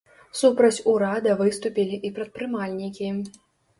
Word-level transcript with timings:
Супраць 0.37 0.83
урада 0.93 1.35
выступілі 1.41 2.01
і 2.09 2.11
прадпрымальнікі. 2.19 3.15